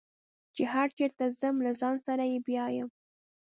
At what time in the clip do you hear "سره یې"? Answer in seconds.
2.07-2.39